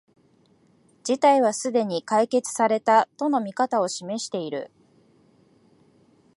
[1.03, 4.71] 事態はすでに解決された、との見方を示している